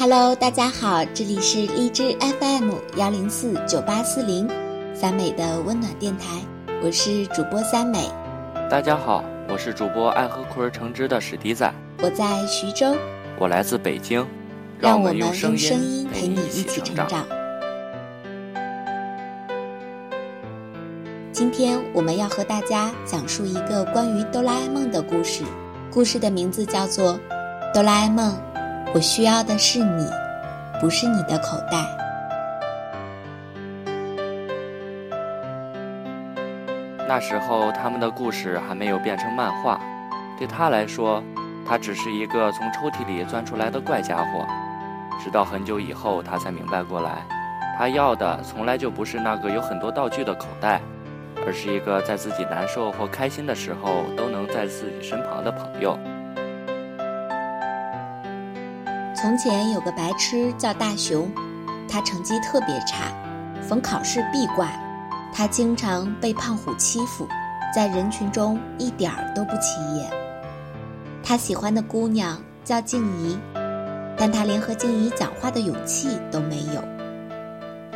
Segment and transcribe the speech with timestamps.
[0.00, 4.48] Hello，大家好，这里是荔枝 FM 幺零四九八四零，
[4.94, 6.40] 三美的温暖电台，
[6.80, 8.08] 我是主播三美。
[8.70, 11.68] 大家好，我是主播爱喝苦而橙汁的史迪仔，
[12.00, 12.94] 我在徐州，
[13.40, 14.24] 我来自北京，
[14.78, 16.94] 让我们用声音陪你一起成。
[17.08, 17.26] 长。
[21.32, 25.42] 今天我们要和大家讲述一个关于哆啦 A 梦的故事，
[25.90, 27.14] 故事的名字叫做
[27.74, 28.32] 《哆啦 A 梦》。
[28.94, 30.10] 我需要的是你，
[30.80, 31.84] 不是你的口袋。
[37.06, 39.78] 那时候他们的故事还没有变成漫画，
[40.38, 41.22] 对他来说，
[41.66, 44.46] 他只是一个从抽屉里钻出来的怪家伙。
[45.22, 47.26] 直到很久以后，他才明白过来，
[47.76, 50.80] 他要的从来就不是那个有很多道具的口袋，
[51.46, 55.98] 而是一个在自己难受或开心的时候都能在自己身旁的朋友。
[59.20, 61.28] 从前有个白痴叫大雄，
[61.88, 63.12] 他成绩特别差，
[63.60, 64.70] 逢考试必挂。
[65.34, 67.26] 他经常被胖虎欺负，
[67.74, 70.08] 在人群中一点儿都不起眼。
[71.20, 73.36] 他喜欢的姑娘叫静怡，
[74.16, 76.80] 但他连和静怡讲话的勇气都没有。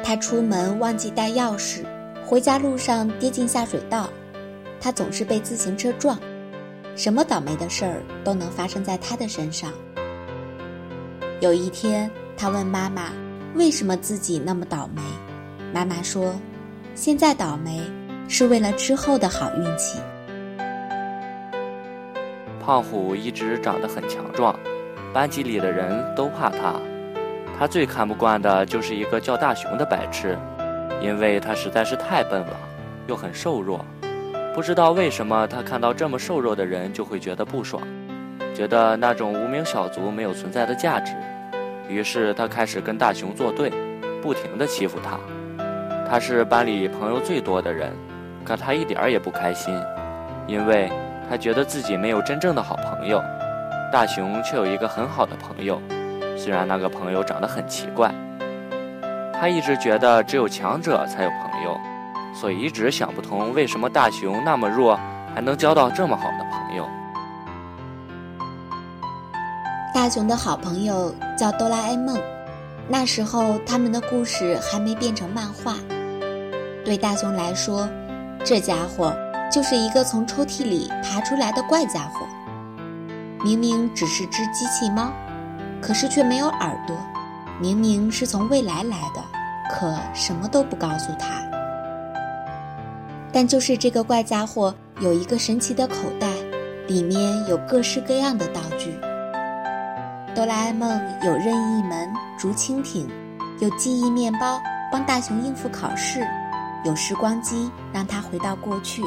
[0.02, 1.84] 他出门忘记带钥匙，
[2.26, 4.08] 回家路上跌进下水道。
[4.80, 6.18] 他总是被自行车撞，
[6.96, 9.70] 什么倒霉的事儿都能发生在他的身上。
[11.42, 13.10] 有一天，他问妈妈
[13.56, 15.02] ：“为什么自己那么倒霉？”
[15.74, 16.36] 妈妈说
[16.94, 17.80] ：“现在倒霉
[18.28, 19.98] 是为了之后的好运气。”
[22.64, 24.56] 胖虎一直长得很强壮，
[25.12, 26.74] 班级里的人都怕他。
[27.58, 30.38] 他最看不惯的就是一个叫大雄的白痴，
[31.00, 32.56] 因为他实在是太笨了，
[33.08, 33.84] 又很瘦弱。
[34.54, 37.82] 不知道为什么，他看到这么瘦弱的人就会觉得不爽，
[38.54, 41.12] 觉得那种无名小卒没有存在的价值。
[41.88, 43.70] 于是他开始跟大雄作对，
[44.22, 45.18] 不停地欺负他。
[46.08, 47.92] 他是班里朋友最多的人，
[48.44, 49.74] 可他一点儿也不开心，
[50.46, 50.90] 因为
[51.28, 53.22] 他觉得自己没有真正的好朋友。
[53.92, 55.80] 大雄却有一个很好的朋友，
[56.36, 58.10] 虽然那个朋友长得很奇怪。
[59.34, 61.76] 他一直觉得只有强者才有朋友，
[62.34, 64.98] 所以一直想不通为什么大雄那么弱，
[65.34, 66.88] 还能交到这么好的朋友。
[69.94, 72.18] 大雄的好朋友叫哆啦 A 梦，
[72.88, 75.76] 那时候他们的故事还没变成漫画。
[76.82, 77.86] 对大雄来说，
[78.42, 79.14] 这家伙
[79.50, 82.26] 就是一个从抽屉里爬出来的怪家伙。
[83.44, 85.12] 明明只是只机器猫，
[85.82, 86.96] 可是却没有耳朵；
[87.60, 89.22] 明明是从未来来的，
[89.70, 91.28] 可什么都不告诉他。
[93.30, 96.28] 但就是这个怪家伙有一个神奇的口袋，
[96.88, 98.98] 里面有各式各样的道具。
[100.34, 103.06] 哆啦 A 梦有任意门、竹蜻蜓，
[103.58, 104.58] 有记忆面包
[104.90, 106.26] 帮大雄应付考试，
[106.84, 109.02] 有时光机让他回到过去。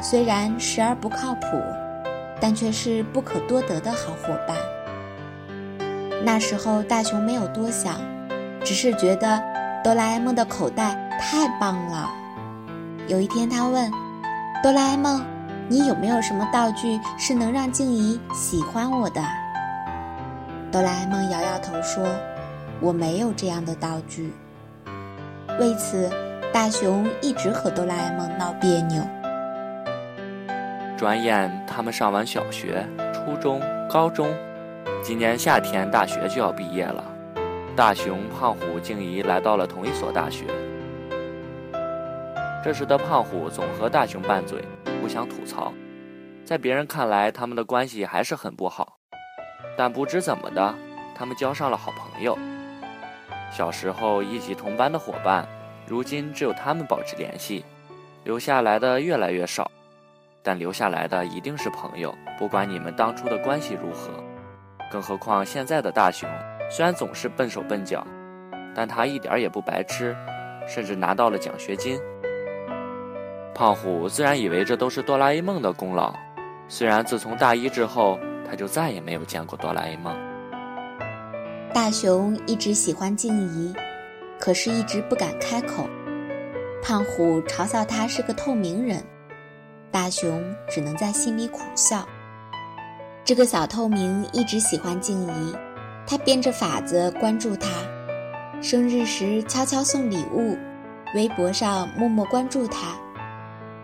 [0.00, 1.60] 虽然时而不靠谱，
[2.40, 4.56] 但却是不可多得的好伙伴。
[6.24, 8.00] 那时候大雄没有多想，
[8.64, 9.42] 只是觉得
[9.82, 12.08] 哆啦 A 梦的口袋太棒了。
[13.08, 13.90] 有一天，他问
[14.62, 15.20] 哆啦 A 梦
[15.68, 19.20] ：“你有没有什么道具是能让静怡喜欢我的？”
[20.72, 22.02] 哆啦 A 梦摇摇头说
[22.80, 24.32] ：“我没有这样的道具。”
[25.60, 26.10] 为此，
[26.50, 29.02] 大雄一直和哆啦 A 梦闹别扭。
[30.96, 34.32] 转眼他们上完小学、初中、高中，
[35.02, 37.04] 今年夏天大学就要毕业了。
[37.76, 40.46] 大雄、胖虎、静怡来到了同一所大学。
[42.64, 44.64] 这时的胖虎总和大雄拌嘴，
[45.02, 45.70] 互相吐槽，
[46.46, 49.00] 在别人看来，他们的关系还是很不好。
[49.76, 50.74] 但不知怎么的，
[51.14, 52.38] 他们交上了好朋友。
[53.50, 55.46] 小时候一起同班的伙伴，
[55.86, 57.64] 如今只有他们保持联系，
[58.24, 59.70] 留下来的越来越少。
[60.42, 64.10] 但留下来的一定是朋友，不管你们当初的关系如何。
[64.90, 66.28] 更何况现在的大雄，
[66.70, 68.06] 虽然总是笨手笨脚，
[68.74, 70.16] 但他一点也不白痴，
[70.66, 71.98] 甚至拿到了奖学金。
[73.54, 76.14] 胖虎自然以为这都是哆啦 A 梦的功劳，
[76.68, 78.18] 虽然自从大一之后。
[78.52, 80.14] 他就再也没有见过哆啦 A 梦。
[81.72, 83.74] 大雄一直喜欢静怡，
[84.38, 85.88] 可是一直不敢开口。
[86.82, 89.02] 胖虎嘲笑他是个透明人，
[89.90, 92.06] 大雄只能在心里苦笑。
[93.24, 95.56] 这个小透明一直喜欢静怡，
[96.06, 97.70] 他编着法子关注她，
[98.60, 100.58] 生日时悄悄送礼物，
[101.14, 102.88] 微博上默默关注她。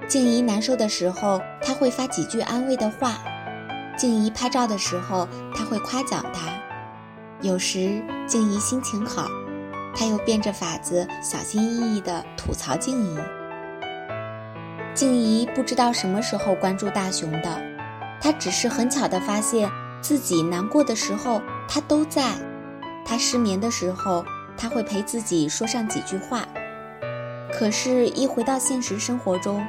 [0.07, 3.19] 静怡难受的时候，他会发几句安慰的话。
[3.99, 6.49] 静怡拍照的时候，他会夸奖她。
[7.41, 9.27] 有时静怡心情好，
[9.95, 13.19] 他又变着法子小心翼翼地吐槽静怡。
[14.95, 17.61] 静怡不知道什么时候关注大雄的，
[18.21, 22.35] 她只是很巧地发现自己难过的时候他都在，
[23.05, 24.25] 他失眠的时候
[24.57, 26.47] 他会陪自己说上几句话。
[27.53, 29.65] 可是，一回到现实生活中，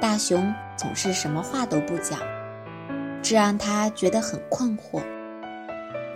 [0.00, 2.18] 大雄总是什么话都不讲，
[3.22, 5.00] 这让他觉得很困惑。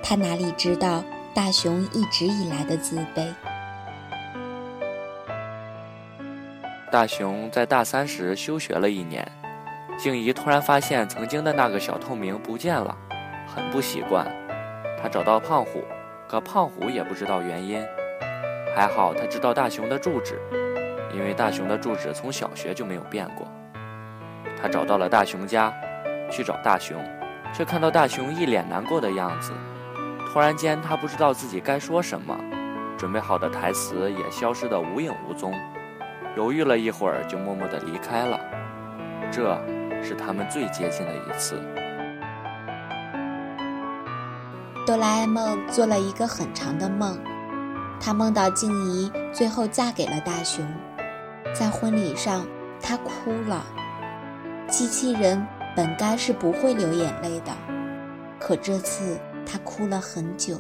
[0.03, 1.05] 他哪里知道
[1.35, 3.32] 大雄一直以来的自卑？
[6.91, 9.26] 大雄在大三时休学了一年，
[9.97, 12.97] 静怡突然发现曾经的那个小透明不见了，
[13.47, 14.26] 很不习惯。
[15.00, 15.85] 他找到胖虎，
[16.29, 17.85] 可胖虎也不知道原因。
[18.75, 20.41] 还好他知道大雄的住址。
[21.14, 23.47] 因为大雄的住址从小学就没有变过，
[24.61, 25.73] 他找到了大雄家，
[26.31, 26.96] 去找大雄，
[27.52, 29.52] 却看到大雄一脸难过的样子。
[30.32, 32.37] 突然间，他不知道自己该说什么，
[32.99, 35.55] 准备好的台词也消失得无影无踪。
[36.37, 38.38] 犹豫了一会儿，就默默地离开了。
[39.31, 39.58] 这
[40.02, 41.61] 是他们最接近的一次。
[44.87, 47.19] 哆啦 A 梦做了一个很长的梦，
[47.99, 50.64] 他梦到静怡最后嫁给了大雄。
[51.55, 52.46] 在婚礼上，
[52.82, 53.64] 他哭了。
[54.69, 55.44] 机器人
[55.76, 57.52] 本该是不会流眼泪的，
[58.40, 60.58] 可这次他哭了很久。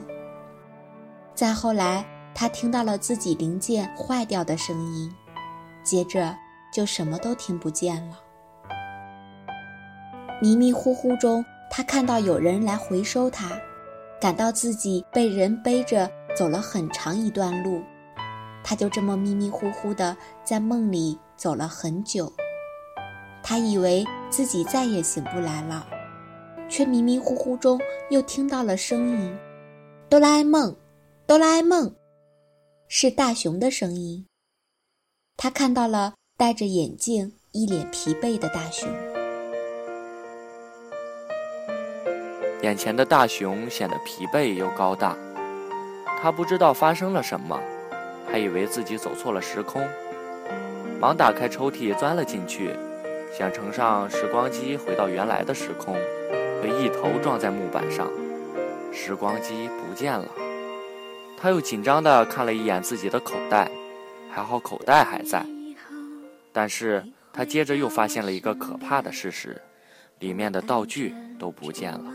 [1.34, 2.04] 再后来，
[2.34, 5.10] 他听到了自己零件坏掉的声音，
[5.82, 6.36] 接着
[6.70, 8.18] 就什么都听不见了。
[10.42, 13.58] 迷迷糊糊中，他看到有人来回收他，
[14.20, 17.82] 感到自己被人背着走了很长一段路。
[18.62, 20.14] 他就这么迷迷糊糊的
[20.44, 22.30] 在梦里走了很久，
[23.42, 24.04] 他以为
[24.36, 25.86] 自己再也醒不来了，
[26.68, 27.80] 却迷迷糊糊中
[28.10, 29.34] 又听到了声音
[30.10, 30.76] ：“哆啦 A 梦，
[31.26, 31.96] 哆啦 A 梦，
[32.86, 34.26] 是大雄的声音。”
[35.38, 38.86] 他看到了戴着眼镜、一脸疲惫的大雄。
[42.60, 45.16] 眼前的大雄显得疲惫又高大，
[46.20, 47.58] 他不知道发生了什么。
[48.30, 49.82] 还以为自己走错了时空，
[51.00, 52.76] 忙打开抽屉钻了进去，
[53.36, 55.94] 想乘上时光机回到原来的时空，
[56.62, 58.10] 被一头撞在木板上，
[58.90, 60.26] 时光机不见了。
[61.36, 63.70] 他又紧张地看了一眼自己的口袋，
[64.30, 65.44] 还好口袋还在。
[66.50, 69.60] 但是他接着又发现了一个可怕的事实：
[70.18, 72.10] 里面的道具都不见了。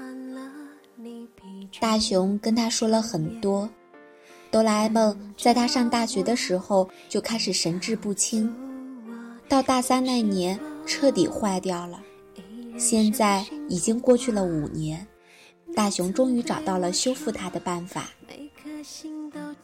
[1.79, 3.69] 大雄跟他说了很多。
[4.49, 8.51] 哆啦 A 梦在他上大学的时候就开始神志不清，
[9.47, 12.01] 到大三那年彻底坏掉了。
[12.77, 15.05] 现在已经过去了五年，
[15.75, 18.09] 大雄终于找到了修复它的办法。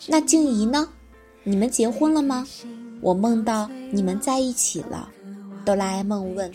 [0.07, 0.87] 那静怡呢？
[1.43, 2.45] 你们结婚了吗？
[3.01, 5.09] 我梦到你们在一起了。
[5.65, 6.51] 哆啦 A 梦问。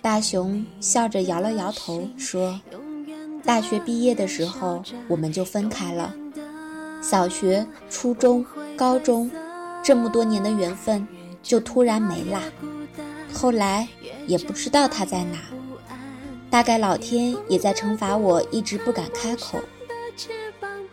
[0.00, 2.58] 大雄笑着摇了摇头说
[3.44, 6.14] ：“大学毕业的时候我们就分开了。”
[7.02, 8.44] 小学、初中、
[8.76, 9.30] 高中，
[9.82, 11.06] 这么多年的缘分
[11.42, 12.42] 就突然没啦。
[13.32, 13.88] 后来
[14.26, 15.38] 也不知道他在哪，
[16.50, 19.58] 大概老天也在惩罚我，一直不敢开口。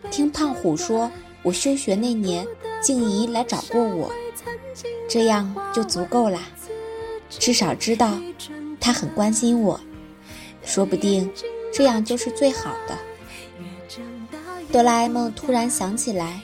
[0.10, 1.12] 听胖虎说，
[1.44, 2.48] 我休学那年，
[2.82, 4.12] 静怡来找过我，
[5.10, 6.40] 这样就足够啦。
[7.30, 8.18] 至少知道
[8.80, 9.80] 他很关心我，
[10.64, 11.30] 说不定
[11.74, 12.98] 这样就是最好的。
[14.72, 16.42] 哆啦 A 梦突然想起来，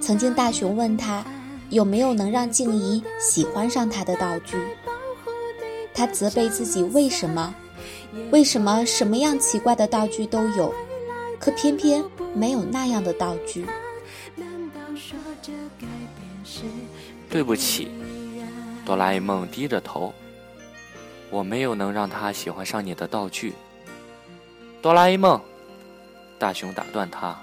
[0.00, 1.24] 曾经大雄问他
[1.70, 4.56] 有没有能让静怡喜欢上他的道具。
[5.94, 7.54] 他责备自己为什么，
[8.30, 10.74] 为什么什么样奇怪的道具都有，
[11.38, 13.66] 可偏偏没有那样的道具。
[17.28, 17.90] 对不起，
[18.84, 20.12] 哆啦 A 梦低着头，
[21.30, 23.54] 我没有能让他喜欢上你的道具。
[24.80, 25.40] 哆啦 A 梦。
[26.38, 27.38] 大雄打断他：“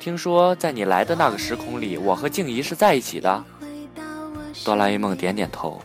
[0.00, 3.44] 听说在你来的那个时空里，我和静怡是在一起的。”
[4.64, 5.80] 哆啦 A 梦点点头。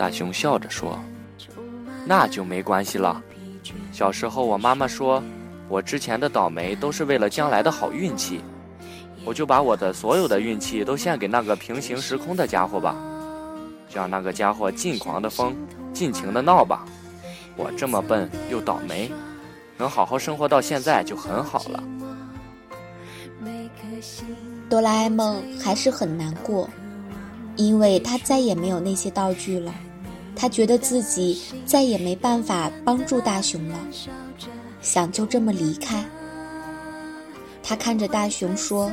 [0.00, 0.98] 大雄笑着说
[2.08, 3.22] ：“那就没关系了。
[3.92, 5.22] 小时候我妈妈说，
[5.68, 8.40] 我之前的倒霉都是为了将来的好运气，
[9.26, 12.96] 我就把我的所有的运气都献给那个平行时空的家伙吧，
[13.92, 15.54] 让那个家伙尽狂的疯，
[15.92, 16.86] 尽情的闹吧。
[17.54, 19.12] 我这么笨又倒霉。”
[19.76, 21.84] 能好好生活到现在就很好了。
[24.70, 26.70] 哆啦 A 梦还是很难过，
[27.56, 29.74] 因为他再也没有那些道具了，
[30.40, 33.78] 他觉得自己再也没办法帮助大雄了，
[34.80, 36.02] 想就这么离开。
[37.62, 38.90] 他看着大熊说：“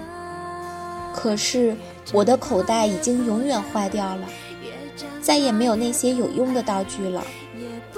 [1.16, 1.74] 可是
[2.12, 4.28] 我的口袋已经永远坏掉了，
[5.22, 7.26] 再也没有那些有用的道具了，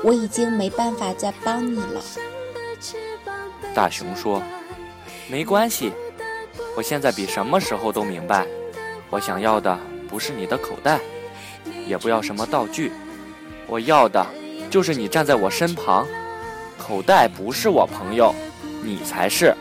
[0.03, 2.03] 我已经没办法再帮你了。”
[3.73, 4.43] 大熊说
[5.27, 5.91] ：“没关系，
[6.77, 8.45] 我现在比什么时候都明白，
[9.09, 9.75] 我想要的
[10.07, 10.99] 不是你的口袋，
[11.87, 12.91] 也不要什么道具，
[13.69, 14.25] 我要的
[14.69, 16.05] 就是你站在我身旁。
[16.77, 18.33] 口袋不是我朋友，
[18.83, 19.55] 你才是。”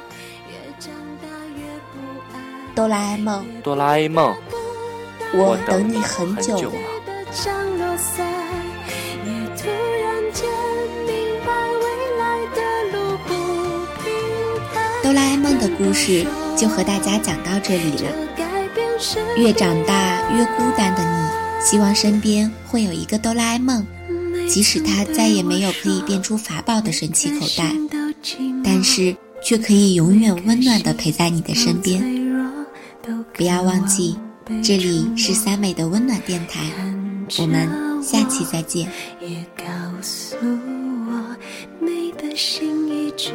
[2.74, 4.34] 哆啦 A 梦，哆啦 A 梦，
[5.34, 6.72] 我等你很久了。
[15.02, 16.24] 哆啦 A 梦的故事
[16.56, 18.10] 就和大家讲到这里了。
[19.36, 21.28] 越长大越孤单的你，
[21.64, 23.84] 希望身边会有一个哆啦 A 梦，
[24.48, 27.72] 即使他再也没有可以变出法宝的神奇口袋，
[28.64, 32.02] 但是却可以永远温暖的陪在你的身边。
[33.34, 34.16] 不要忘记，
[34.62, 36.64] 这里是三美的温暖电台，
[37.38, 37.68] 我们
[38.02, 38.90] 下期再见。
[39.20, 39.64] 也告
[40.02, 41.36] 诉我，
[41.80, 43.30] 你的心依旧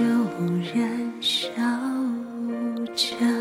[0.73, 1.51] 燃烧
[2.95, 3.32] 着。